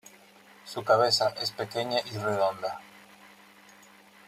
[0.65, 2.81] Su cabeza es pequeña y redonda.